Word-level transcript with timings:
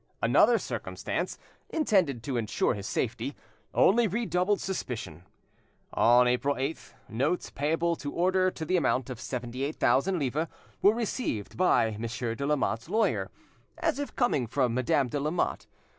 Another 0.19 0.57
circumstance, 0.57 1.37
intended 1.69 2.23
to 2.23 2.35
ensure 2.35 2.73
his 2.73 2.87
safety, 2.87 3.35
only 3.71 4.07
redoubled 4.07 4.59
suspicion. 4.59 5.25
On 5.93 6.27
April 6.27 6.55
8th, 6.55 6.93
notes 7.07 7.51
payable 7.51 7.95
to 7.97 8.11
order 8.11 8.49
to 8.49 8.65
the 8.65 8.77
amount 8.77 9.11
of 9.11 9.19
seventy 9.21 9.61
eight 9.63 9.75
thousand 9.75 10.17
livres, 10.17 10.47
were 10.81 10.95
received 10.95 11.55
by 11.55 11.97
Monsieur 11.99 12.33
de 12.33 12.47
Lamotte's 12.47 12.89
lawyer, 12.89 13.29
as 13.77 13.99
if 13.99 14.15
coming 14.15 14.47
from 14.47 14.73
Madame 14.73 15.07
de 15.07 15.19
Lamotte. 15.19 15.67